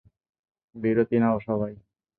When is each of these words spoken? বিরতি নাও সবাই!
বিরতি 0.75 1.17
নাও 1.21 1.37
সবাই! 1.47 1.73